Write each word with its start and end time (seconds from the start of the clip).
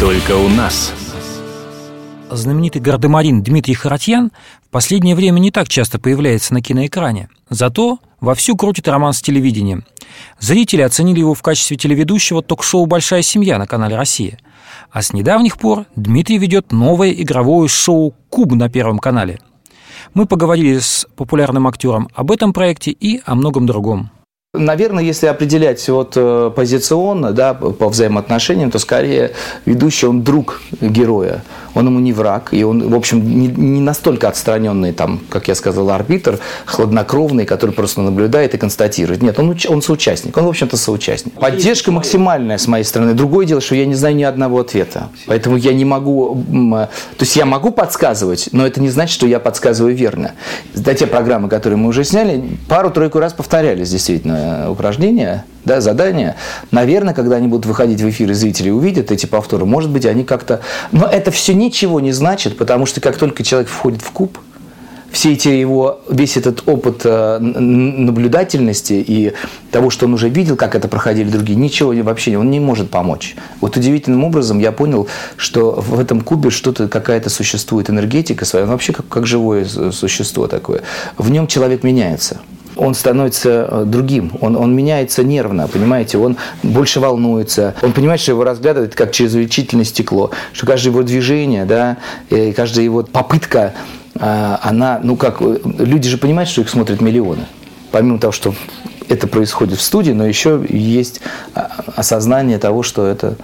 Только 0.00 0.36
у 0.36 0.48
нас. 0.48 0.92
Знаменитый 2.30 2.80
гардемарин 2.80 3.42
Дмитрий 3.42 3.74
Харатьян 3.74 4.30
в 4.64 4.70
последнее 4.70 5.16
время 5.16 5.40
не 5.40 5.50
так 5.50 5.68
часто 5.68 5.98
появляется 5.98 6.54
на 6.54 6.62
киноэкране. 6.62 7.28
Зато 7.50 7.98
вовсю 8.20 8.56
крутит 8.56 8.86
роман 8.86 9.12
с 9.12 9.20
телевидением. 9.20 9.84
Зрители 10.38 10.82
оценили 10.82 11.18
его 11.18 11.34
в 11.34 11.42
качестве 11.42 11.76
телеведущего 11.76 12.42
ток-шоу 12.42 12.86
«Большая 12.86 13.22
семья» 13.22 13.58
на 13.58 13.66
канале 13.66 13.96
«Россия». 13.96 14.38
А 14.92 15.02
с 15.02 15.12
недавних 15.12 15.58
пор 15.58 15.86
Дмитрий 15.96 16.38
ведет 16.38 16.70
новое 16.70 17.10
игровое 17.10 17.66
шоу 17.66 18.14
«Куб» 18.28 18.52
на 18.52 18.68
Первом 18.68 19.00
канале. 19.00 19.40
Мы 20.14 20.26
поговорили 20.26 20.78
с 20.78 21.08
популярным 21.16 21.66
актером 21.66 22.08
об 22.14 22.30
этом 22.30 22.52
проекте 22.52 22.92
и 22.92 23.20
о 23.26 23.34
многом 23.34 23.66
другом. 23.66 24.12
Наверное, 24.54 25.04
если 25.04 25.26
определять 25.26 25.86
вот 25.90 26.14
э, 26.16 26.50
позиционно, 26.56 27.32
да, 27.32 27.52
по 27.52 27.90
взаимоотношениям, 27.90 28.70
то 28.70 28.78
скорее 28.78 29.32
ведущий 29.66 30.06
он 30.06 30.22
друг 30.22 30.62
героя. 30.80 31.44
Он 31.74 31.84
ему 31.84 32.00
не 32.00 32.14
враг, 32.14 32.48
и 32.52 32.64
он, 32.64 32.88
в 32.88 32.94
общем, 32.94 33.22
не, 33.28 33.46
не 33.48 33.80
настолько 33.80 34.26
отстраненный, 34.26 34.92
там, 34.92 35.20
как 35.28 35.48
я 35.48 35.54
сказал, 35.54 35.90
арбитр, 35.90 36.38
хладнокровный, 36.64 37.44
который 37.44 37.72
просто 37.72 38.00
наблюдает 38.00 38.54
и 38.54 38.58
констатирует. 38.58 39.22
Нет, 39.22 39.38
он, 39.38 39.54
он 39.68 39.82
соучастник, 39.82 40.34
он, 40.34 40.46
в 40.46 40.48
общем-то, 40.48 40.78
соучастник. 40.78 41.34
Поддержка 41.34 41.92
максимальная 41.92 42.56
с 42.56 42.66
моей 42.66 42.84
стороны. 42.84 43.12
Другое 43.12 43.44
дело, 43.44 43.60
что 43.60 43.74
я 43.74 43.84
не 43.84 43.96
знаю 43.96 44.16
ни 44.16 44.22
одного 44.22 44.60
ответа. 44.60 45.10
Поэтому 45.26 45.56
я 45.56 45.74
не 45.74 45.84
могу... 45.84 46.42
То 46.50 46.88
есть 47.20 47.36
я 47.36 47.44
могу 47.44 47.70
подсказывать, 47.70 48.48
но 48.52 48.66
это 48.66 48.80
не 48.80 48.88
значит, 48.88 49.12
что 49.12 49.26
я 49.26 49.40
подсказываю 49.40 49.94
верно. 49.94 50.32
Да, 50.74 50.94
те 50.94 51.06
программы, 51.06 51.50
которые 51.50 51.76
мы 51.76 51.90
уже 51.90 52.02
сняли, 52.02 52.42
пару-тройку 52.66 53.18
раз 53.18 53.34
повторялись, 53.34 53.90
действительно 53.90 54.37
Э, 54.38 54.68
упражнения, 54.68 55.44
да, 55.64 55.80
задания, 55.80 56.36
наверное, 56.70 57.12
когда 57.12 57.36
они 57.36 57.48
будут 57.48 57.66
выходить 57.66 58.00
в 58.00 58.08
эфир 58.08 58.30
и 58.30 58.34
зрители 58.34 58.70
увидят 58.70 59.10
эти 59.10 59.26
повторы, 59.26 59.64
может 59.64 59.90
быть, 59.90 60.06
они 60.06 60.22
как-то... 60.22 60.60
Но 60.92 61.06
это 61.06 61.32
все 61.32 61.54
ничего 61.54 61.98
не 61.98 62.12
значит, 62.12 62.56
потому 62.56 62.86
что 62.86 63.00
как 63.00 63.16
только 63.16 63.42
человек 63.42 63.68
входит 63.68 64.00
в 64.00 64.10
куб, 64.12 64.38
все 65.10 65.32
эти 65.32 65.48
его, 65.48 66.02
весь 66.08 66.36
этот 66.36 66.68
опыт 66.68 67.00
э, 67.04 67.38
наблюдательности 67.40 69.04
и 69.04 69.32
того, 69.72 69.90
что 69.90 70.06
он 70.06 70.14
уже 70.14 70.28
видел, 70.28 70.54
как 70.54 70.76
это 70.76 70.86
проходили 70.86 71.28
другие, 71.30 71.58
ничего 71.58 71.92
вообще, 72.04 72.38
он 72.38 72.48
не 72.50 72.60
может 72.60 72.90
помочь. 72.90 73.34
Вот 73.60 73.76
удивительным 73.76 74.22
образом 74.22 74.60
я 74.60 74.70
понял, 74.70 75.08
что 75.36 75.72
в 75.72 75.98
этом 75.98 76.20
кубе 76.20 76.50
что-то, 76.50 76.86
какая-то 76.86 77.28
существует 77.28 77.90
энергетика 77.90 78.44
своя, 78.44 78.66
он 78.66 78.70
вообще 78.70 78.92
как, 78.92 79.08
как 79.08 79.26
живое 79.26 79.64
существо 79.64 80.46
такое. 80.46 80.82
В 81.16 81.28
нем 81.28 81.48
человек 81.48 81.82
меняется 81.82 82.38
он 82.78 82.94
становится 82.94 83.68
э, 83.68 83.84
другим, 83.86 84.32
он, 84.40 84.56
он 84.56 84.74
меняется 84.74 85.24
нервно, 85.24 85.68
понимаете, 85.68 86.18
он 86.18 86.36
больше 86.62 87.00
волнуется, 87.00 87.74
он 87.82 87.92
понимает, 87.92 88.20
что 88.20 88.32
его 88.32 88.44
разглядывают 88.44 88.94
как 88.94 89.12
через 89.12 89.34
увеличительное 89.34 89.84
стекло, 89.84 90.30
что 90.52 90.66
каждое 90.66 90.90
его 90.90 91.02
движение, 91.02 91.64
да, 91.64 91.98
и 92.30 92.52
каждая 92.52 92.84
его 92.84 93.02
попытка, 93.02 93.74
э, 94.14 94.56
она, 94.62 95.00
ну 95.02 95.16
как, 95.16 95.40
люди 95.40 96.08
же 96.08 96.18
понимают, 96.18 96.48
что 96.48 96.60
их 96.60 96.70
смотрят 96.70 97.00
миллионы, 97.00 97.46
помимо 97.90 98.18
того, 98.18 98.32
что 98.32 98.54
это 99.08 99.26
происходит 99.26 99.78
в 99.78 99.82
студии, 99.82 100.12
но 100.12 100.26
еще 100.26 100.64
есть 100.68 101.20
осознание 101.96 102.58
того, 102.58 102.82
что 102.82 103.06
это 103.06 103.36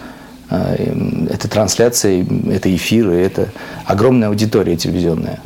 э, 0.51 1.27
это 1.31 1.49
трансляция, 1.49 2.25
это 2.51 2.75
эфиры, 2.75 3.17
это 3.17 3.49
огромная 3.87 4.29
аудитория 4.29 4.77
телевизионная. 4.77 5.41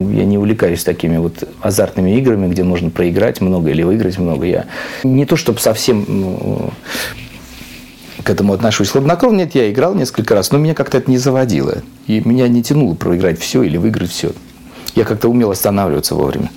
Я 0.00 0.24
не 0.24 0.38
увлекаюсь 0.38 0.84
такими 0.84 1.16
вот 1.16 1.42
азартными 1.60 2.16
играми, 2.18 2.46
где 2.46 2.62
можно 2.62 2.88
проиграть 2.88 3.40
много 3.40 3.70
или 3.70 3.82
выиграть 3.82 4.16
много. 4.16 4.46
Я 4.46 4.66
не 5.02 5.26
то, 5.26 5.34
чтобы 5.34 5.58
совсем 5.58 6.04
ну, 6.06 6.70
к 8.22 8.30
этому 8.30 8.52
отношусь 8.52 8.90
хладнокровно. 8.90 9.38
Нет, 9.38 9.56
я 9.56 9.68
играл 9.68 9.96
несколько 9.96 10.36
раз, 10.36 10.52
но 10.52 10.58
меня 10.58 10.74
как-то 10.74 10.98
это 10.98 11.10
не 11.10 11.18
заводило. 11.18 11.82
И 12.06 12.22
меня 12.24 12.46
не 12.46 12.62
тянуло 12.62 12.94
проиграть 12.94 13.40
все 13.40 13.64
или 13.64 13.76
выиграть 13.76 14.10
все. 14.10 14.30
Я 14.94 15.02
как-то 15.02 15.28
умел 15.28 15.50
останавливаться 15.50 16.14
вовремя. 16.14 16.52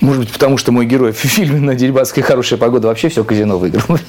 Может 0.00 0.22
быть, 0.22 0.32
потому 0.32 0.56
что 0.56 0.72
мой 0.72 0.86
герой 0.86 1.12
в 1.12 1.16
фильме 1.16 1.60
на 1.60 1.74
Дерибасской 1.74 2.22
«Хорошая 2.22 2.58
погода» 2.58 2.88
вообще 2.88 3.10
все 3.10 3.22
казино 3.22 3.58
выиграл. 3.58 3.98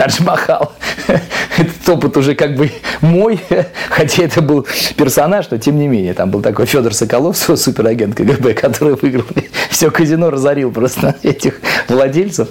Тадж-Махал. 0.00 0.72
Этот 1.58 1.88
опыт 1.90 2.16
уже 2.16 2.34
как 2.34 2.54
бы 2.56 2.70
мой, 3.02 3.38
хотя 3.90 4.22
это 4.22 4.40
был 4.40 4.66
персонаж, 4.96 5.50
но 5.50 5.58
тем 5.58 5.78
не 5.78 5.88
менее. 5.88 6.14
Там 6.14 6.30
был 6.30 6.40
такой 6.40 6.64
Федор 6.64 6.94
Соколов, 6.94 7.36
суперагент 7.56 8.14
КГБ, 8.14 8.54
который 8.54 8.94
выиграл 8.94 9.26
все 9.68 9.90
казино, 9.90 10.30
разорил 10.30 10.70
просто 10.70 11.16
этих 11.22 11.60
владельцев. 11.88 12.48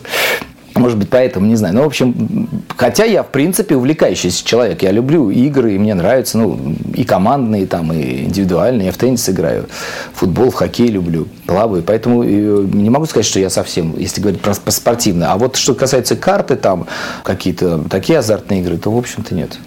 Может 0.79 0.97
быть, 0.97 1.09
поэтому, 1.09 1.45
не 1.45 1.56
знаю. 1.56 1.75
Ну, 1.75 1.84
в 1.84 1.88
общем, 1.88 2.50
хотя 2.78 3.03
я, 3.03 3.23
в 3.23 3.28
принципе, 3.28 3.75
увлекающийся 3.75 4.45
человек. 4.45 4.81
Я 4.81 4.91
люблю 4.91 5.29
игры, 5.29 5.75
и 5.75 5.78
мне 5.78 5.94
нравятся, 5.94 6.38
ну, 6.38 6.75
и 6.94 7.03
командные, 7.03 7.67
там, 7.67 7.91
и 7.91 8.23
индивидуальные. 8.23 8.88
Я 8.88 8.91
в 8.91 8.97
теннис 8.97 9.28
играю, 9.29 9.68
футбол, 10.13 10.51
в 10.51 10.56
хоккей 10.56 10.88
люблю, 10.88 11.28
плаваю. 11.45 11.84
Поэтому 11.84 12.23
не 12.23 12.89
могу 12.89 13.06
сказать, 13.06 13.25
что 13.25 13.39
я 13.39 13.50
совсем, 13.50 13.94
если 13.97 14.22
говорить 14.22 14.41
про, 14.41 14.53
про 14.53 14.72
спортивное. 14.72 15.31
А 15.31 15.38
вот 15.38 15.57
что 15.57 15.75
касается 15.75 16.16
карты, 16.16 16.56
там, 16.56 16.88
какие-то 17.23 17.84
такие 17.89 18.19
азартные 18.19 18.62
игры, 18.62 18.78
то, 18.78 18.89
в 18.91 18.97
общем-то, 18.97 19.35
нет. 19.35 19.59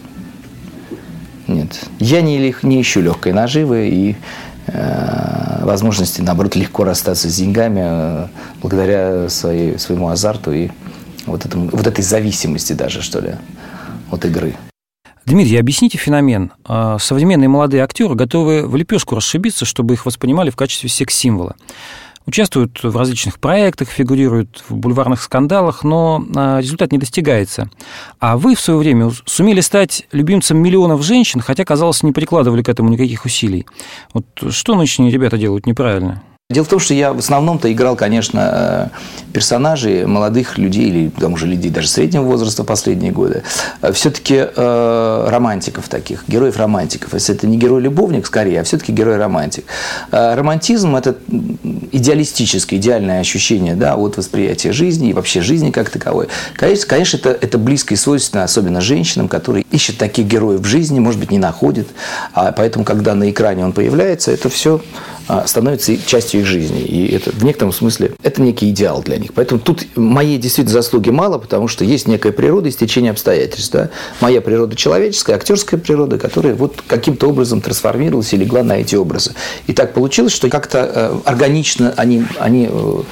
Нет. 1.47 1.81
Я 1.99 2.23
не, 2.23 2.55
не 2.63 2.81
ищу 2.81 3.01
легкой 3.01 3.33
наживы 3.33 3.89
и 3.89 4.17
э, 4.69 5.65
возможности, 5.65 6.21
наоборот, 6.23 6.57
легко 6.57 6.85
расстаться 6.85 7.29
с 7.29 7.37
деньгами 7.37 7.81
э, 7.83 8.27
благодаря 8.63 9.29
своей, 9.29 9.79
своему 9.79 10.09
азарту 10.09 10.53
и 10.53 10.71
вот, 11.27 11.47
этому, 11.47 11.69
вот 11.71 11.87
этой 11.87 12.03
зависимости 12.03 12.73
даже, 12.73 13.03
что 13.03 13.21
ли, 13.21 13.35
от 14.11 14.25
игры. 14.25 14.55
Дмитрий, 15.25 15.57
объясните 15.57 15.99
феномен. 15.99 16.53
А, 16.65 16.99
современные 16.99 17.49
молодые 17.49 17.85
актеры 17.85 18.15
готовы 18.15 18.67
в 18.67 18.75
лепешку 18.75 19.15
расшибиться, 19.15 19.65
чтобы 19.65 19.95
их 19.95 20.05
воспринимали 20.05 20.51
в 20.51 20.57
качестве 20.57 20.89
секс-символа. 20.89 21.55
Участвуют 22.25 22.83
в 22.85 22.97
различных 22.97 23.41
проектах, 23.41 23.89
фигурируют 23.89 24.63
в 24.69 24.77
бульварных 24.77 25.21
скандалах, 25.23 25.85
но 25.85 26.25
а, 26.35 26.59
результат 26.59 26.93
не 26.93 26.99
достигается. 26.99 27.71
А 28.19 28.37
вы 28.37 28.55
в 28.55 28.61
свое 28.61 28.79
время 28.79 29.11
сумели 29.25 29.61
стать 29.61 30.07
любимцем 30.13 30.59
миллионов 30.59 31.03
женщин, 31.03 31.41
хотя, 31.41 31.65
казалось, 31.65 32.03
не 32.03 32.13
прикладывали 32.13 32.63
к 32.63 32.69
этому 32.69 32.89
никаких 32.89 33.25
усилий. 33.25 33.67
Вот 34.13 34.27
что 34.51 34.75
нынешние 34.75 35.11
ребята 35.11 35.39
делают 35.39 35.67
неправильно? 35.67 36.23
Дело 36.53 36.65
в 36.65 36.69
том, 36.69 36.79
что 36.79 36.95
я 36.95 37.13
в 37.13 37.19
основном-то 37.19 37.73
играл, 37.73 37.97
конечно, 37.97 38.91
э, 38.93 39.33
персонажей 39.33 40.07
молодых 40.07 40.59
людей 40.59 40.89
или 40.89 41.09
там 41.09 41.35
уже 41.35 41.47
людей 41.47 41.71
даже 41.71 41.89
среднего 41.89 42.23
возраста 42.23 42.65
последние 42.65 43.13
годы. 43.13 43.43
Э, 43.81 43.93
все-таки 43.93 44.47
э, 44.55 45.27
романтиков 45.29 45.89
таких, 45.89 46.25
героев-романтиков. 46.29 47.15
Если 47.15 47.35
это 47.35 47.47
не 47.47 47.57
герой-любовник, 47.57 48.27
скорее, 48.27 48.61
а 48.61 48.65
все-таки 48.65 48.93
герой-романтик. 48.93 49.65
Э, 50.11 50.35
романтизм– 50.35 50.95
это 50.97 51.17
идеалистическое, 51.93 52.79
идеальное 52.79 53.21
ощущение 53.21 53.75
да, 53.75 53.97
от 53.97 54.17
восприятия 54.17 54.73
жизни 54.73 55.11
и 55.11 55.13
вообще 55.13 55.41
жизни 55.41 55.71
как 55.71 55.91
таковой. 55.91 56.29
Конечно, 56.55 56.87
конечно 56.87 57.17
это, 57.17 57.31
это 57.31 57.59
близко 57.59 57.95
и 57.95 57.97
свойственно, 57.97 58.45
особенно 58.45 58.81
женщинам, 58.81 59.29
которые 59.29 59.65
ищут 59.71 59.99
таких 59.99 60.27
героев 60.27 60.61
в 60.61 60.65
жизни, 60.65 61.01
может 61.01 61.19
быть, 61.19 61.31
не 61.31 61.39
находят. 61.39 61.89
А 62.35 62.53
поэтому, 62.53 62.85
когда 62.85 63.15
на 63.15 63.31
экране 63.31 63.65
он 63.65 63.73
появляется, 63.73 64.31
это 64.31 64.49
все 64.49 64.81
становится 65.47 65.97
частью 66.07 66.41
их 66.41 66.47
жизни. 66.47 66.81
И 66.83 67.15
это 67.15 67.31
в 67.31 67.45
некотором 67.45 67.73
смысле 67.73 68.13
это 68.23 68.43
некий 68.43 68.71
идеал 68.71 69.03
для 69.03 69.19
них. 69.19 69.33
Поэтому 69.35 69.61
тут 69.61 69.85
моей 69.97 70.39
действительно 70.39 70.75
заслуги 70.75 71.11
мало, 71.11 71.39
потому 71.39 71.69
что 71.69 71.85
есть 71.85 72.07
некая 72.09 72.33
природа 72.33 72.69
и 72.69 72.73
стечение 72.73 73.11
обстоятельств. 73.11 73.73
Да? 73.73 73.91
Моя 74.21 74.41
природа 74.41 74.77
человеческая, 74.77 75.35
актерская 75.35 75.79
природа, 75.79 76.19
которая 76.19 76.55
вот 76.55 76.83
каким-то 76.87 77.29
образом 77.29 77.61
трансформировалась 77.61 78.33
и 78.33 78.37
легла 78.37 78.63
на 78.63 78.75
эти 78.75 78.95
образы. 78.95 79.33
И 79.67 79.73
так 79.73 79.95
получилось, 79.95 80.33
что 80.33 80.49
как-то 80.49 80.79
э, 80.79 81.19
органично 81.25 81.95
они, 81.97 82.25
они 82.39 82.69
э, 82.71 83.03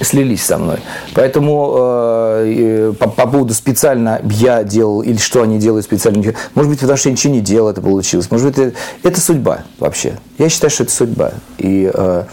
слились 0.00 0.44
со 0.44 0.58
мной. 0.58 0.78
Поэтому 1.14 1.74
э, 1.78 2.92
по, 2.98 3.08
по 3.08 3.26
поводу 3.26 3.54
специально 3.54 4.20
я 4.30 4.62
делал 4.64 5.02
или 5.02 5.16
что 5.16 5.42
они 5.42 5.58
делают 5.58 5.84
специально, 5.84 6.34
может 6.54 6.70
быть, 6.70 6.80
потому 6.80 6.96
что 6.96 7.08
я 7.08 7.12
ничего 7.12 7.32
не 7.32 7.40
делал, 7.40 7.70
это 7.70 7.80
получилось. 7.80 8.30
Может 8.30 8.48
быть, 8.48 8.58
это, 8.58 8.76
это 9.02 9.20
судьба 9.20 9.64
вообще. 9.78 10.18
Я 10.38 10.48
считаю, 10.48 10.70
что 10.70 10.84
это 10.84 10.92
судьба. 10.92 11.32
И 11.64 11.90
э, 11.92 12.24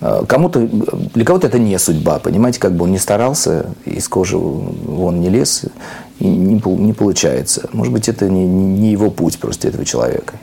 э, 0.00 0.22
кому-то, 0.26 0.66
для 1.14 1.24
кого-то 1.24 1.46
это 1.46 1.58
не 1.58 1.78
судьба, 1.78 2.18
понимаете, 2.18 2.58
как 2.58 2.72
бы 2.72 2.84
он 2.84 2.92
не 2.92 2.98
старался, 2.98 3.66
из 3.84 4.08
кожи 4.08 4.38
он 4.38 5.20
не 5.20 5.28
лез, 5.28 5.64
и 6.18 6.26
не, 6.26 6.54
не 6.54 6.92
получается. 6.94 7.68
Может 7.72 7.92
быть, 7.92 8.08
это 8.08 8.30
не, 8.30 8.46
не 8.46 8.92
его 8.92 9.10
путь 9.10 9.38
просто 9.38 9.68
этого 9.68 9.84
человека. 9.84 10.34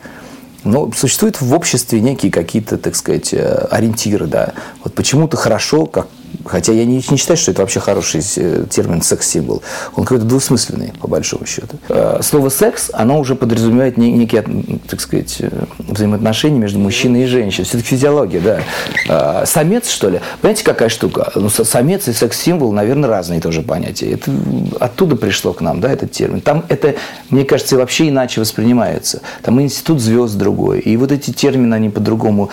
Но 0.64 0.92
существуют 0.92 1.42
в 1.42 1.54
обществе 1.54 2.02
некие 2.02 2.32
какие-то, 2.32 2.78
так 2.78 2.96
сказать, 2.96 3.34
э, 3.34 3.68
ориентиры, 3.72 4.28
да. 4.28 4.54
Вот 4.84 4.94
почему-то 4.94 5.38
хорошо, 5.38 5.88
как 5.88 6.08
Хотя 6.46 6.74
я 6.74 6.86
не, 6.86 6.96
не 6.96 7.18
считаю, 7.18 7.38
что 7.38 7.52
это 7.52 7.62
вообще 7.62 7.80
хороший 7.80 8.22
э, 8.38 8.66
термин 8.70 9.02
секс-символ. 9.02 9.64
Он 9.96 10.04
какой-то 10.04 10.26
двусмысленный, 10.26 10.94
по 11.00 11.08
большому 11.08 11.46
счету. 11.46 11.78
Э, 11.90 12.20
слово 12.22 12.50
«секс», 12.50 12.92
оно 12.94 13.20
уже 13.20 13.36
подразумевает 13.36 13.98
некие, 13.98 14.44
так 14.88 15.02
сказать, 15.02 15.38
э, 15.40 15.50
взаимоотношения 15.80 16.60
между 16.60 16.78
мужчиной 16.80 17.24
и 17.24 17.26
женщиной. 17.26 17.66
Все-таки 17.66 17.90
физиология, 17.90 18.40
да. 18.40 19.46
Самец, 19.46 19.90
что 19.90 20.10
ли? 20.10 20.22
Понимаете, 20.42 20.64
какая 20.64 20.90
штука? 20.90 21.32
Ну, 21.36 21.50
самец 21.50 22.08
и 22.08 22.14
секс-символ, 22.14 22.72
наверное, 22.72 23.10
разные 23.10 23.42
тоже 23.42 23.62
понятия. 23.62 24.12
Это 24.12 24.32
оттуда 24.80 25.16
пришло 25.16 25.54
к 25.54 25.62
нам, 25.62 25.82
да, 25.82 25.92
этот 25.92 26.12
термин. 26.12 26.42
Там 26.42 26.64
это, 26.70 26.96
мне 27.30 27.44
кажется, 27.44 27.76
вообще 27.78 28.10
иначе 28.10 28.40
воспринимается. 28.40 29.22
Там 29.42 29.60
институт 29.62 30.00
звезд 30.00 30.36
другой. 30.36 30.80
И 30.80 30.96
вот 30.98 31.12
эти 31.12 31.32
термины, 31.32 31.74
они 31.74 31.90
по-другому 31.90 32.50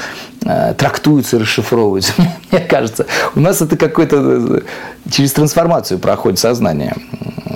трактуются, 0.77 1.39
расшифровываются. 1.39 2.13
Мне 2.51 2.61
кажется, 2.61 3.07
у 3.35 3.41
нас 3.41 3.63
это 3.63 3.77
какой-то 3.89 4.17
э, 4.19 4.61
через 5.11 5.33
трансформацию 5.33 5.99
проходит 5.99 6.39
сознание. 6.39 6.95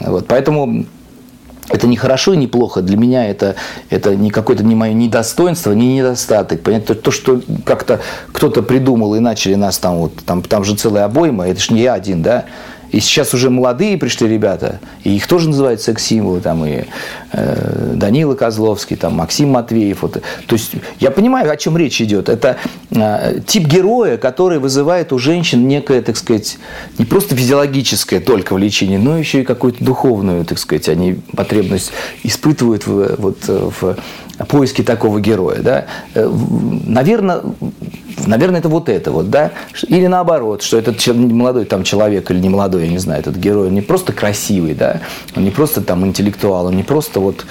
Вот, 0.06 0.26
поэтому 0.26 0.86
это 1.68 1.86
не 1.86 1.96
хорошо 1.96 2.34
и 2.34 2.36
не 2.36 2.46
плохо. 2.46 2.80
Для 2.82 2.96
меня 2.96 3.28
это, 3.28 3.54
это 3.90 4.14
не 4.16 4.30
какое-то 4.30 4.64
не 4.64 4.74
мое 4.74 4.92
недостоинство, 4.92 5.72
не 5.72 5.96
недостаток. 5.96 6.62
Понятно, 6.62 6.94
то, 6.94 7.10
что 7.10 7.40
как-то 7.64 8.00
кто-то 8.32 8.62
придумал 8.62 9.14
и 9.14 9.20
начали 9.20 9.54
нас 9.54 9.78
там, 9.78 9.96
вот, 9.98 10.14
там, 10.24 10.42
там 10.42 10.64
же 10.64 10.76
целая 10.76 11.04
обойма, 11.04 11.48
это 11.48 11.60
же 11.60 11.72
не 11.72 11.82
я 11.82 11.94
один, 11.94 12.22
да, 12.22 12.44
и 12.92 13.00
сейчас 13.00 13.34
уже 13.34 13.50
молодые 13.50 13.98
пришли 13.98 14.28
ребята, 14.28 14.80
и 15.04 15.14
их 15.16 15.26
тоже 15.26 15.48
называют 15.48 15.80
секс-символы, 15.80 16.40
там 16.40 16.64
и 16.64 16.84
э, 17.32 17.92
Данила 17.94 18.34
Козловский, 18.34 18.96
там 18.96 19.14
Максим 19.14 19.50
Матвеев. 19.50 20.02
Вот. 20.02 20.12
То 20.12 20.54
есть 20.54 20.72
я 21.00 21.10
понимаю, 21.10 21.50
о 21.50 21.56
чем 21.56 21.76
речь 21.76 22.00
идет. 22.00 22.28
Это 22.28 22.56
э, 22.90 23.40
тип 23.46 23.66
героя, 23.66 24.16
который 24.16 24.58
вызывает 24.58 25.12
у 25.12 25.18
женщин 25.18 25.66
некое, 25.68 26.02
так 26.02 26.16
сказать, 26.16 26.58
не 26.98 27.04
просто 27.04 27.36
физиологическое 27.36 28.20
только 28.20 28.54
влечение, 28.54 28.98
но 28.98 29.18
еще 29.18 29.42
и 29.42 29.44
какую-то 29.44 29.84
духовную, 29.84 30.44
так 30.44 30.58
сказать, 30.58 30.88
они 30.88 31.20
потребность 31.34 31.92
испытывают 32.22 32.86
в, 32.86 33.16
вот, 33.18 33.38
в 33.46 33.96
поиске 34.44 34.82
такого 34.82 35.20
героя. 35.20 35.60
Да? 35.60 35.86
Э, 36.14 36.30
Наверное, 36.86 37.40
наверное, 38.26 38.60
это 38.60 38.68
вот 38.68 38.88
это 38.88 39.10
вот, 39.10 39.30
да? 39.30 39.52
Или 39.88 40.06
наоборот, 40.06 40.62
что 40.62 40.78
этот 40.78 41.04
молодой 41.06 41.64
там 41.64 41.82
человек 41.84 42.30
или 42.30 42.38
не 42.38 42.48
молодой, 42.48 42.84
я 42.84 42.88
не 42.90 42.98
знаю, 42.98 43.20
этот 43.20 43.36
герой, 43.36 43.68
он 43.68 43.74
не 43.74 43.82
просто 43.82 44.12
красивый, 44.12 44.74
да, 44.74 45.00
он 45.34 45.44
не 45.44 45.50
просто 45.50 45.80
там 45.80 46.06
интеллектуал, 46.06 46.66
он 46.66 46.76
не 46.76 46.82
просто 46.82 47.20
вот 47.20 47.46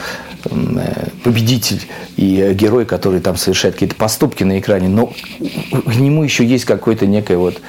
э, 0.46 1.08
победитель 1.24 1.82
и 2.18 2.52
герой, 2.54 2.86
который 2.86 3.20
там 3.20 3.38
совершает 3.38 3.76
какие-то 3.76 3.96
поступки 3.96 4.44
на 4.44 4.60
экране, 4.60 4.90
но 4.90 5.08
к 5.08 5.96
нему 5.96 6.24
еще 6.24 6.46
есть 6.46 6.66
какое-то 6.66 7.06
некое 7.06 7.38
вот 7.38 7.62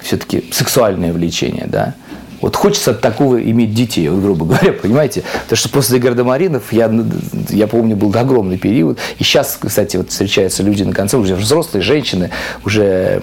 все-таки 0.00 0.44
сексуальное 0.52 1.12
влечение, 1.12 1.66
да. 1.66 1.94
Вот 2.40 2.56
хочется 2.56 2.92
от 2.92 3.00
такого 3.00 3.42
иметь 3.42 3.74
детей, 3.74 4.08
вот, 4.08 4.22
грубо 4.22 4.46
говоря, 4.46 4.72
понимаете? 4.82 5.22
Потому 5.44 5.56
что 5.56 5.68
после 5.68 5.98
гардемаринов, 5.98 6.72
я, 6.72 6.92
я 7.48 7.66
помню, 7.66 7.96
был 7.96 8.16
огромный 8.16 8.58
период. 8.58 8.98
И 9.18 9.24
сейчас, 9.24 9.58
кстати, 9.60 9.96
вот 9.96 10.10
встречаются 10.10 10.62
люди 10.62 10.82
на 10.82 10.92
конце, 10.92 11.16
уже 11.16 11.34
взрослые 11.34 11.82
женщины, 11.82 12.30
уже 12.64 13.20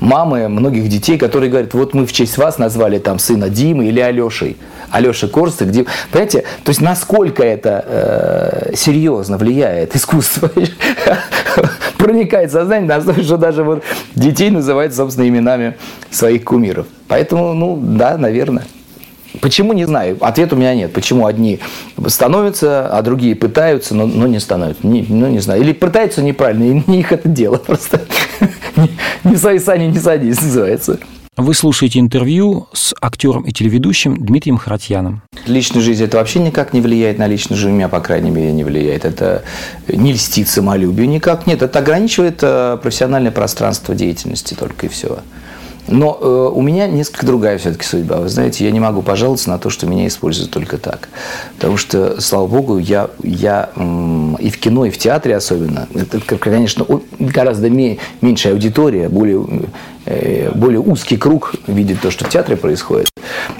мамы 0.00 0.48
многих 0.48 0.88
детей, 0.88 1.18
которые 1.18 1.50
говорят, 1.50 1.74
вот 1.74 1.94
мы 1.94 2.06
в 2.06 2.12
честь 2.12 2.38
вас 2.38 2.58
назвали 2.58 2.98
там 2.98 3.18
сына 3.18 3.48
Димы 3.48 3.86
или 3.86 4.00
Алешей. 4.00 4.56
Алеша 4.90 5.26
Корстик, 5.26 5.70
Дим. 5.70 5.86
Понимаете, 6.10 6.44
то 6.64 6.68
есть 6.68 6.80
насколько 6.80 7.42
это 7.42 7.84
э, 7.86 8.76
серьезно 8.76 9.38
влияет 9.38 9.96
искусство, 9.96 10.50
проникает 12.02 12.50
в 12.50 12.52
сознание, 12.52 12.88
настолько, 12.88 13.22
что 13.22 13.36
даже 13.36 13.62
вот 13.62 13.82
детей 14.14 14.50
называют, 14.50 14.94
собственно, 14.94 15.28
именами 15.28 15.76
своих 16.10 16.44
кумиров. 16.44 16.86
Поэтому, 17.08 17.54
ну, 17.54 17.78
да, 17.80 18.18
наверное. 18.18 18.64
Почему, 19.40 19.72
не 19.72 19.86
знаю. 19.86 20.18
Ответа 20.20 20.54
у 20.54 20.58
меня 20.58 20.74
нет. 20.74 20.92
Почему 20.92 21.26
одни 21.26 21.60
становятся, 22.08 22.86
а 22.86 23.00
другие 23.02 23.34
пытаются, 23.34 23.94
но, 23.94 24.06
но 24.06 24.26
не 24.26 24.40
становятся. 24.40 24.86
Не, 24.86 25.06
ну, 25.08 25.28
не 25.28 25.38
знаю. 25.38 25.62
Или 25.62 25.72
пытаются 25.72 26.22
неправильно, 26.22 26.64
и 26.64 26.82
не 26.90 27.00
их 27.00 27.12
это 27.12 27.28
дело. 27.28 27.56
Просто 27.56 28.02
не 29.24 29.36
свои 29.36 29.58
сани 29.58 29.86
не 29.86 29.98
садись, 29.98 30.40
называется. 30.42 30.98
Вы 31.38 31.54
слушаете 31.54 31.98
интервью 31.98 32.68
с 32.74 32.94
актером 33.00 33.44
и 33.44 33.52
телеведущим 33.52 34.22
Дмитрием 34.22 34.58
Харатьяном. 34.58 35.22
Личная 35.46 35.80
жизнь 35.80 36.04
это 36.04 36.18
вообще 36.18 36.40
никак 36.40 36.74
не 36.74 36.82
влияет 36.82 37.16
на 37.16 37.26
личную 37.26 37.58
жизнь, 37.58 37.72
у 37.72 37.74
меня, 37.74 37.88
по 37.88 38.00
крайней 38.00 38.30
мере, 38.30 38.52
не 38.52 38.64
влияет. 38.64 39.06
Это 39.06 39.42
не 39.88 40.12
льстит 40.12 40.48
самолюбию, 40.48 41.08
никак 41.08 41.46
нет. 41.46 41.62
Это 41.62 41.78
ограничивает 41.78 42.40
э, 42.42 42.76
профессиональное 42.82 43.32
пространство 43.32 43.94
деятельности 43.94 44.52
только 44.52 44.84
и 44.84 44.88
все. 44.90 45.20
Но 45.88 46.16
э, 46.20 46.50
у 46.54 46.62
меня 46.62 46.86
несколько 46.86 47.26
другая 47.26 47.58
все-таки 47.58 47.84
судьба. 47.84 48.18
Вы 48.18 48.28
знаете, 48.28 48.64
я 48.64 48.70
не 48.70 48.80
могу 48.80 49.02
пожаловаться 49.02 49.50
на 49.50 49.58
то, 49.58 49.68
что 49.68 49.86
меня 49.86 50.06
используют 50.06 50.50
только 50.50 50.78
так. 50.78 51.08
Потому 51.56 51.76
что, 51.76 52.20
слава 52.20 52.46
богу, 52.46 52.78
я, 52.78 53.10
я 53.22 53.70
э, 53.74 54.34
и 54.38 54.50
в 54.50 54.58
кино, 54.58 54.84
и 54.84 54.90
в 54.90 54.98
театре 54.98 55.36
особенно, 55.36 55.88
это, 55.94 56.20
конечно, 56.20 56.86
гораздо 57.18 57.68
меньшая 57.68 58.52
аудитория, 58.52 59.08
более 59.08 59.44
Э, 60.04 60.50
более 60.54 60.80
узкий 60.80 61.16
круг 61.16 61.54
видит 61.66 62.00
то, 62.00 62.10
что 62.10 62.24
в 62.24 62.28
театре 62.28 62.56
происходит. 62.56 63.11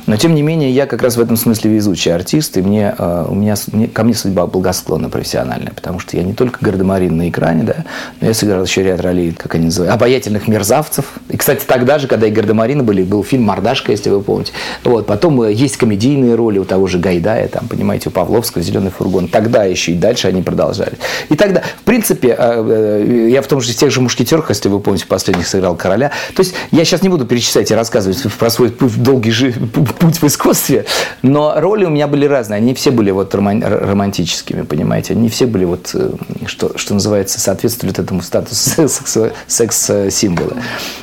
Но, 0.06 0.16
тем 0.16 0.34
не 0.34 0.42
менее, 0.42 0.70
я 0.70 0.86
как 0.86 1.02
раз 1.02 1.16
в 1.16 1.20
этом 1.20 1.36
смысле 1.36 1.70
везучий 1.72 2.12
артист, 2.12 2.56
и 2.56 2.62
мне, 2.62 2.94
э, 2.96 3.26
у 3.28 3.34
меня, 3.34 3.54
ко 3.92 4.04
мне 4.04 4.14
судьба 4.14 4.46
благосклонна 4.46 5.08
профессиональная, 5.08 5.72
потому 5.72 5.98
что 5.98 6.16
я 6.16 6.22
не 6.22 6.34
только 6.34 6.58
гардемарин 6.60 7.16
на 7.16 7.28
экране, 7.28 7.62
да, 7.64 7.76
но 8.20 8.28
я 8.28 8.34
сыграл 8.34 8.64
еще 8.64 8.82
ряд 8.82 9.00
ролей, 9.00 9.32
как 9.32 9.54
они 9.54 9.66
называют, 9.66 9.94
обаятельных 9.94 10.48
мерзавцев. 10.48 11.04
И, 11.28 11.36
кстати, 11.36 11.64
тогда 11.66 11.98
же, 11.98 12.06
когда 12.06 12.26
и 12.26 12.30
гардемарины 12.30 12.82
были, 12.82 13.02
был 13.02 13.24
фильм 13.24 13.44
«Мордашка», 13.44 13.92
если 13.92 14.10
вы 14.10 14.22
помните. 14.22 14.52
Вот, 14.84 15.06
потом 15.06 15.42
э, 15.42 15.52
есть 15.52 15.76
комедийные 15.76 16.34
роли 16.34 16.58
у 16.58 16.64
того 16.64 16.86
же 16.86 16.98
Гайдая, 16.98 17.48
там, 17.48 17.68
понимаете, 17.68 18.08
у 18.08 18.12
Павловского 18.12 18.62
«Зеленый 18.62 18.90
фургон». 18.90 19.28
Тогда 19.28 19.64
еще 19.64 19.92
и 19.92 19.96
дальше 19.96 20.28
они 20.28 20.42
продолжали. 20.42 20.98
И 21.28 21.36
тогда, 21.36 21.62
в 21.62 21.84
принципе, 21.84 22.28
я 22.28 23.42
в 23.42 23.46
том 23.46 23.60
же, 23.60 23.72
тех 23.74 23.90
же 23.90 24.00
«Мушкетерах», 24.00 24.50
если 24.50 24.68
вы 24.68 24.80
помните, 24.80 25.06
последних 25.06 25.46
сыграл 25.46 25.76
короля. 25.76 26.10
То 26.34 26.42
есть 26.42 26.54
я 26.70 26.84
сейчас 26.84 27.02
не 27.02 27.08
буду 27.08 27.24
перечислять 27.24 27.70
и 27.70 27.74
рассказывать 27.74 28.22
про 28.38 28.50
свой 28.50 28.72
долгий 28.80 29.32
путь 29.72 30.20
в 30.20 30.24
искусстве, 30.24 30.84
но 31.22 31.54
роли 31.56 31.84
у 31.84 31.90
меня 31.90 32.06
были 32.06 32.26
разные. 32.26 32.58
Они 32.58 32.74
все 32.74 32.90
были 32.90 33.10
вот 33.10 33.34
романтическими, 33.34 34.62
понимаете. 34.62 35.14
Они 35.14 35.28
все 35.28 35.46
были 35.46 35.64
вот, 35.64 35.90
э, 35.94 36.10
что, 36.46 36.76
что 36.76 36.94
называется, 36.94 37.40
соответствуют 37.40 37.98
этому 37.98 38.22
статусу 38.22 38.88
секс-символа. 39.46 40.54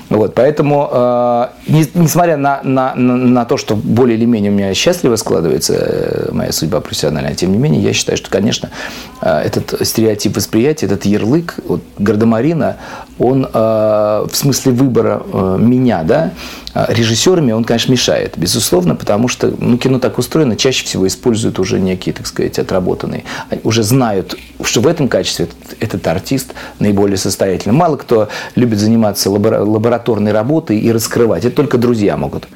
Вот, 0.10 0.34
поэтому, 0.36 0.90
э, 0.92 1.48
не, 1.68 1.86
несмотря 1.94 2.38
на, 2.38 2.62
на, 2.64 2.96
на 2.96 3.46
то, 3.46 3.58
что 3.58 3.76
более 3.76 4.18
или 4.18 4.26
менее 4.26 4.52
у 4.52 4.56
меня 4.56 4.74
счастливо 4.74 5.16
складывается 5.16 5.74
э, 5.74 6.30
моя 6.32 6.52
судьба 6.52 6.82
профессиональная, 6.82 7.36
тем 7.36 7.52
не 7.52 7.58
менее, 7.58 7.82
я 7.82 7.94
считаю, 7.94 8.18
что, 8.18 8.30
конечно, 8.30 8.70
этот 9.22 9.86
стереотип 9.86 10.36
восприятия, 10.36 10.86
этот 10.86 11.06
ярлык 11.06 11.56
вот, 11.66 11.82
гардемарина, 11.98 12.78
он 13.18 13.46
в 13.52 14.30
смысле 14.32 14.72
выбора 14.72 15.24
Э, 15.32 15.58
меня, 15.60 16.04
да, 16.04 16.32
режиссерами 16.74 17.52
он, 17.52 17.64
конечно, 17.64 17.92
мешает, 17.92 18.34
безусловно, 18.38 18.96
потому 18.96 19.28
что 19.28 19.54
ну, 19.58 19.78
кино 19.78 20.00
так 20.00 20.18
устроено, 20.18 20.56
чаще 20.56 20.86
всего 20.86 21.08
используют 21.08 21.60
уже 21.60 21.80
некие, 21.80 22.14
так 22.14 22.28
сказать, 22.28 22.60
отработанные, 22.60 23.24
уже 23.64 23.84
знают, 23.84 24.36
что 24.64 24.82
в 24.82 24.88
этом 24.88 25.08
качестве 25.08 25.46
этот, 25.46 25.84
этот 25.84 26.08
артист 26.08 26.54
наиболее 26.80 27.18
состоятельный. 27.18 27.74
Мало 27.74 27.98
кто 27.98 28.30
любит 28.56 28.80
заниматься 28.80 29.30
лабораторной 29.30 30.32
работой 30.32 30.80
и 30.80 30.92
раскрывать, 30.92 31.46
это 31.46 31.56
только 31.56 31.78
друзья 31.78 32.18
могут. 32.18 32.48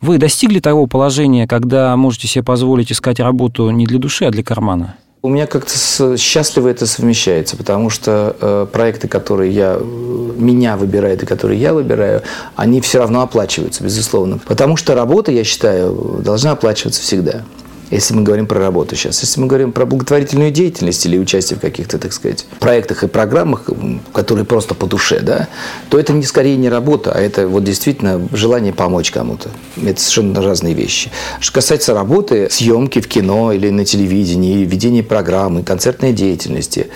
Вы 0.00 0.18
достигли 0.18 0.58
того 0.58 0.88
положения, 0.88 1.46
когда 1.46 1.96
можете 1.96 2.26
себе 2.26 2.42
позволить 2.42 2.90
искать 2.90 3.20
работу 3.20 3.70
не 3.70 3.86
для 3.86 4.00
души, 4.00 4.24
а 4.24 4.30
для 4.30 4.42
кармана? 4.42 4.96
У 5.24 5.28
меня 5.28 5.46
как-то 5.46 6.18
счастливо 6.18 6.66
это 6.66 6.84
совмещается, 6.84 7.56
потому 7.56 7.90
что 7.90 8.36
э, 8.40 8.66
проекты, 8.72 9.06
которые 9.06 9.52
я, 9.52 9.76
меня 9.76 10.76
выбирают 10.76 11.22
и 11.22 11.26
которые 11.26 11.60
я 11.60 11.72
выбираю, 11.74 12.22
они 12.56 12.80
все 12.80 12.98
равно 12.98 13.22
оплачиваются, 13.22 13.84
безусловно. 13.84 14.40
Потому 14.44 14.76
что 14.76 14.96
работа, 14.96 15.30
я 15.30 15.44
считаю, 15.44 16.20
должна 16.24 16.50
оплачиваться 16.50 17.00
всегда 17.00 17.42
если 17.92 18.14
мы 18.14 18.22
говорим 18.22 18.46
про 18.46 18.58
работу 18.58 18.96
сейчас. 18.96 19.20
Если 19.20 19.40
мы 19.40 19.46
говорим 19.46 19.70
про 19.72 19.84
благотворительную 19.84 20.50
деятельность 20.50 21.04
или 21.04 21.18
участие 21.18 21.58
в 21.58 21.60
каких-то, 21.60 21.98
так 21.98 22.12
сказать, 22.12 22.46
проектах 22.58 23.04
и 23.04 23.06
программах, 23.06 23.68
которые 24.12 24.44
просто 24.46 24.74
по 24.74 24.86
душе, 24.86 25.20
да, 25.20 25.48
то 25.90 25.98
это 25.98 26.12
не 26.12 26.24
скорее 26.24 26.56
не 26.56 26.70
работа, 26.70 27.12
а 27.12 27.20
это 27.20 27.46
вот 27.46 27.64
действительно 27.64 28.26
желание 28.32 28.72
помочь 28.72 29.10
кому-то. 29.10 29.50
Это 29.76 30.00
совершенно 30.00 30.40
разные 30.40 30.74
вещи. 30.74 31.10
Что 31.40 31.52
касается 31.52 31.92
работы, 31.92 32.48
съемки 32.50 33.00
в 33.00 33.08
кино 33.08 33.52
или 33.52 33.68
на 33.68 33.84
телевидении, 33.84 34.64
ведения 34.64 35.02
программы, 35.02 35.62
концертной 35.62 36.12
деятельности, 36.12 36.88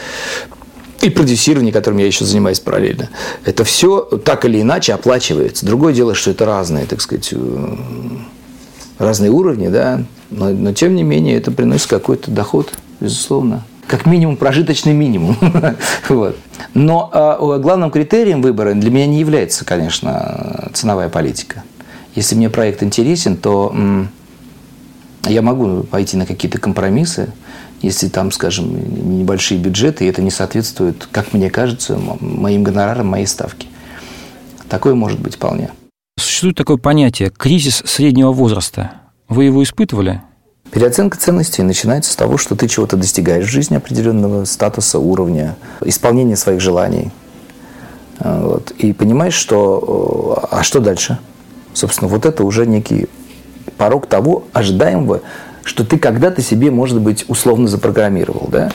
и 1.02 1.10
продюсирование, 1.10 1.74
которым 1.74 1.98
я 1.98 2.06
еще 2.06 2.24
занимаюсь 2.24 2.58
параллельно. 2.58 3.10
Это 3.44 3.64
все 3.64 4.00
так 4.00 4.46
или 4.46 4.62
иначе 4.62 4.94
оплачивается. 4.94 5.66
Другое 5.66 5.92
дело, 5.92 6.14
что 6.14 6.30
это 6.30 6.46
разные, 6.46 6.86
так 6.86 7.02
сказать, 7.02 7.34
разные 8.98 9.30
уровни, 9.30 9.68
да, 9.68 10.02
но, 10.30 10.50
но 10.50 10.72
тем 10.72 10.94
не 10.94 11.02
менее 11.02 11.36
это 11.36 11.50
приносит 11.50 11.88
какой-то 11.88 12.30
доход, 12.30 12.72
безусловно. 13.00 13.64
Как 13.86 14.04
минимум 14.04 14.36
прожиточный 14.36 14.92
минимум. 14.92 15.36
вот. 16.08 16.36
Но 16.74 17.10
э, 17.12 17.60
главным 17.60 17.90
критерием 17.90 18.42
выбора 18.42 18.74
для 18.74 18.90
меня 18.90 19.06
не 19.06 19.20
является, 19.20 19.64
конечно, 19.64 20.70
ценовая 20.72 21.08
политика. 21.08 21.62
Если 22.16 22.34
мне 22.34 22.50
проект 22.50 22.82
интересен, 22.82 23.36
то 23.36 23.74
я 25.24 25.42
могу 25.42 25.82
пойти 25.82 26.16
на 26.16 26.26
какие-то 26.26 26.58
компромиссы, 26.58 27.32
если 27.82 28.08
там, 28.08 28.32
скажем, 28.32 29.18
небольшие 29.18 29.60
бюджеты, 29.60 30.06
и 30.06 30.08
это 30.08 30.22
не 30.22 30.30
соответствует, 30.30 31.08
как 31.12 31.32
мне 31.32 31.50
кажется, 31.50 31.98
моим 32.20 32.64
гонорарам, 32.64 33.06
моей 33.06 33.26
ставке. 33.26 33.68
Такое 34.68 34.94
может 34.94 35.20
быть 35.20 35.36
вполне. 35.36 35.70
Существует 36.36 36.58
такое 36.58 36.76
понятие 36.76 37.30
кризис 37.30 37.82
среднего 37.86 38.30
возраста. 38.30 38.90
Вы 39.26 39.44
его 39.44 39.62
испытывали? 39.62 40.20
Переоценка 40.70 41.16
ценностей 41.16 41.62
начинается 41.62 42.12
с 42.12 42.14
того, 42.14 42.36
что 42.36 42.54
ты 42.56 42.68
чего-то 42.68 42.98
достигаешь 42.98 43.46
в 43.46 43.50
жизни 43.50 43.76
определенного 43.76 44.44
статуса, 44.44 44.98
уровня, 44.98 45.56
исполнения 45.80 46.36
своих 46.36 46.60
желаний. 46.60 47.10
Вот. 48.20 48.70
И 48.72 48.92
понимаешь, 48.92 49.32
что... 49.32 50.46
А 50.50 50.62
что 50.62 50.80
дальше? 50.80 51.18
Собственно, 51.72 52.10
вот 52.10 52.26
это 52.26 52.44
уже 52.44 52.66
некий 52.66 53.08
порог 53.78 54.06
того 54.06 54.44
ожидаемого, 54.52 55.22
что 55.64 55.86
ты 55.86 55.96
когда-то 55.96 56.42
себе, 56.42 56.70
может 56.70 57.00
быть, 57.00 57.24
условно 57.28 57.66
запрограммировал, 57.66 58.46
да? 58.52 58.70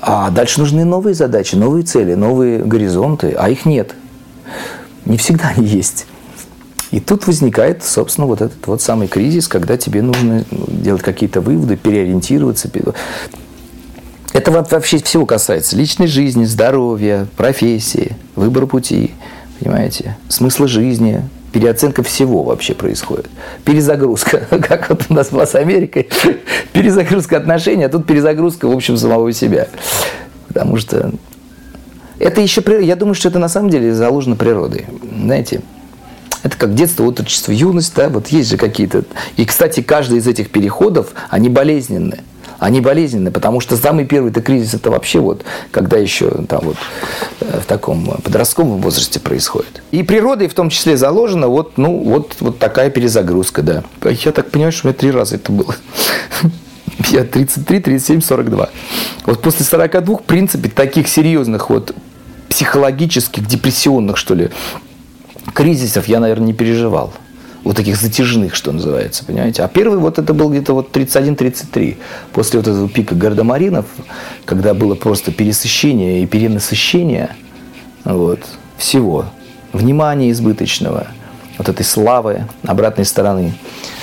А 0.00 0.30
дальше 0.30 0.60
нужны 0.60 0.84
новые 0.84 1.14
задачи, 1.14 1.56
новые 1.56 1.82
цели, 1.82 2.14
новые 2.14 2.60
горизонты, 2.60 3.34
а 3.36 3.50
их 3.50 3.66
нет. 3.66 3.96
Не 5.06 5.16
всегда 5.16 5.54
они 5.56 5.66
есть. 5.66 6.06
И 6.90 6.98
тут 6.98 7.26
возникает, 7.26 7.84
собственно, 7.84 8.26
вот 8.26 8.40
этот 8.40 8.66
вот 8.66 8.82
самый 8.82 9.06
кризис, 9.06 9.46
когда 9.46 9.76
тебе 9.76 10.02
нужно 10.02 10.44
делать 10.50 11.02
какие-то 11.02 11.40
выводы, 11.40 11.76
переориентироваться. 11.76 12.68
Это 14.32 14.50
вообще 14.50 14.98
всего 14.98 15.26
касается 15.26 15.76
личной 15.76 16.06
жизни, 16.06 16.44
здоровья, 16.44 17.26
профессии, 17.36 18.16
выбора 18.34 18.66
пути, 18.66 19.12
понимаете, 19.60 20.16
смысла 20.28 20.66
жизни, 20.66 21.22
переоценка 21.52 22.02
всего 22.02 22.42
вообще 22.42 22.74
происходит. 22.74 23.28
Перезагрузка, 23.64 24.38
как 24.50 24.88
вот 24.88 25.06
у 25.08 25.14
нас 25.14 25.30
была 25.30 25.46
с 25.46 25.54
Америкой, 25.54 26.08
перезагрузка 26.72 27.36
отношений, 27.36 27.84
а 27.84 27.88
тут 27.88 28.06
перезагрузка, 28.06 28.66
в 28.66 28.72
общем, 28.72 28.96
самого 28.96 29.32
себя. 29.32 29.68
Потому 30.48 30.76
что 30.76 31.12
это 32.18 32.40
еще, 32.40 32.62
я 32.82 32.96
думаю, 32.96 33.14
что 33.14 33.28
это 33.28 33.38
на 33.38 33.48
самом 33.48 33.70
деле 33.70 33.94
заложено 33.94 34.36
природой. 34.36 34.86
Знаете, 35.22 35.62
это 36.42 36.56
как 36.56 36.74
детство, 36.74 37.04
отрочество, 37.04 37.52
юность, 37.52 37.94
да, 37.94 38.08
вот 38.08 38.28
есть 38.28 38.50
же 38.50 38.56
какие-то. 38.56 39.04
И, 39.36 39.44
кстати, 39.44 39.82
каждый 39.82 40.18
из 40.18 40.26
этих 40.26 40.50
переходов, 40.50 41.12
они 41.28 41.48
болезненные 41.48 42.24
они 42.60 42.82
болезненны, 42.82 43.30
потому 43.30 43.60
что 43.60 43.76
самый 43.76 44.04
первый 44.04 44.30
это 44.30 44.42
кризис 44.42 44.74
это 44.74 44.90
вообще 44.90 45.18
вот, 45.18 45.44
когда 45.70 45.96
еще 45.96 46.30
там 46.46 46.60
вот 46.62 46.76
э, 47.40 47.60
в 47.60 47.64
таком 47.64 48.06
подростковом 48.22 48.82
возрасте 48.82 49.18
происходит. 49.18 49.82
И 49.90 50.02
природой 50.02 50.46
в 50.46 50.54
том 50.54 50.68
числе 50.68 50.96
заложена 50.96 51.48
вот, 51.48 51.78
ну, 51.78 52.04
вот, 52.04 52.36
вот 52.40 52.58
такая 52.58 52.90
перезагрузка, 52.90 53.62
да. 53.62 53.84
Я 54.04 54.32
так 54.32 54.50
понимаю, 54.50 54.72
что 54.72 54.86
у 54.86 54.90
меня 54.90 54.98
три 54.98 55.10
раза 55.10 55.36
это 55.36 55.50
было. 55.50 55.74
Я 57.10 57.24
33, 57.24 57.80
37, 57.80 58.20
42. 58.20 58.68
Вот 59.24 59.40
после 59.40 59.64
42, 59.64 60.16
в 60.18 60.22
принципе, 60.24 60.68
таких 60.68 61.08
серьезных 61.08 61.70
вот 61.70 61.94
психологических, 62.50 63.46
депрессионных, 63.46 64.18
что 64.18 64.34
ли, 64.34 64.50
кризисов 65.54 66.08
я, 66.08 66.20
наверное, 66.20 66.48
не 66.48 66.52
переживал. 66.52 67.12
Вот 67.62 67.76
таких 67.76 67.96
затяжных, 67.96 68.54
что 68.54 68.72
называется, 68.72 69.24
понимаете. 69.24 69.62
А 69.62 69.68
первый 69.68 69.98
вот 69.98 70.18
это 70.18 70.32
был 70.32 70.48
где-то 70.48 70.72
вот 70.72 70.96
31-33, 70.96 71.98
после 72.32 72.58
вот 72.58 72.68
этого 72.68 72.88
пика 72.88 73.14
гардемаринов, 73.14 73.84
когда 74.46 74.72
было 74.72 74.94
просто 74.94 75.30
пересыщение 75.30 76.22
и 76.22 76.26
перенасыщение 76.26 77.36
вот, 78.04 78.40
всего, 78.78 79.26
внимания 79.74 80.30
избыточного, 80.30 81.08
вот 81.58 81.68
этой 81.68 81.84
славы, 81.84 82.46
обратной 82.62 83.04
стороны, 83.04 83.52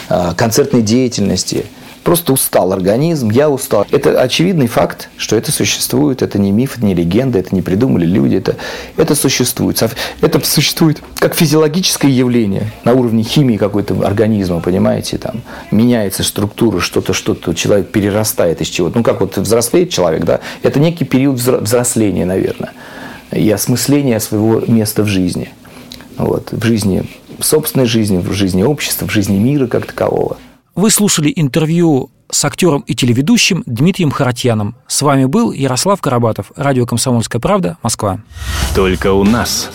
а, 0.09 0.35
концертной 0.35 0.83
деятельности– 0.83 1.65
Просто 2.07 2.31
устал 2.31 2.71
организм, 2.71 3.31
я 3.31 3.49
устал. 3.49 3.85
Это 3.91 4.21
очевидный 4.21 4.67
факт, 4.67 5.09
что 5.17 5.35
это 5.35 5.51
существует. 5.51 6.21
Это 6.21 6.39
не 6.39 6.53
миф, 6.53 6.77
не 6.77 6.93
легенда, 6.93 7.39
это 7.39 7.53
не 7.53 7.61
придумали 7.61 8.05
люди. 8.05 8.35
Это, 8.35 8.55
это 8.95 9.13
существует. 9.13 9.83
Это 10.21 10.39
существует 10.45 11.03
как 11.19 11.35
физиологическое 11.35 12.09
явление 12.09 12.71
на 12.85 12.93
уровне 12.93 13.23
химии 13.23 13.57
какой-то 13.57 13.93
организма, 14.07 14.61
понимаете? 14.61 15.17
Там 15.17 15.41
меняется 15.69 16.23
структура, 16.23 16.79
что-то, 16.79 17.11
что-то, 17.11 17.53
человек 17.53 17.89
перерастает 17.89 18.61
из 18.61 18.69
чего-то. 18.69 18.99
Ну, 18.99 19.03
как 19.03 19.19
вот 19.19 19.35
взрослеет 19.35 19.89
человек, 19.89 20.23
да? 20.23 20.39
Это 20.63 20.79
некий 20.79 21.03
период 21.03 21.35
взросления, 21.35 22.23
наверное, 22.23 22.71
и 23.33 23.51
осмысления 23.51 24.21
своего 24.21 24.61
места 24.65 25.03
в 25.03 25.07
жизни. 25.07 25.49
Вот, 26.17 26.53
в 26.53 26.63
жизни 26.63 27.03
собственной 27.41 27.85
жизни, 27.85 28.17
в 28.17 28.31
жизни 28.31 28.63
общества, 28.63 29.07
в 29.07 29.11
жизни 29.11 29.37
мира 29.37 29.67
как 29.67 29.85
такового. 29.85 30.37
Вы 30.77 30.91
слушали 30.91 31.33
интервью 31.35 32.11
с 32.29 32.45
актером 32.45 32.81
и 32.81 32.93
телеведущим 32.93 33.63
Дмитрием 33.65 34.11
Харатьяном. 34.11 34.75
С 34.87 35.01
вами 35.01 35.25
был 35.25 35.51
Ярослав 35.51 35.99
Карабатов, 35.99 36.51
радио 36.55 36.85
«Комсомольская 36.85 37.41
правда», 37.41 37.79
Москва. 37.81 38.19
Только 38.75 39.11
у 39.11 39.23
нас 39.23 39.71